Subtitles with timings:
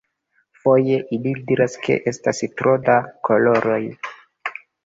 [0.63, 2.97] Foje, ili diras ke estas tro da
[3.29, 3.81] koloroj.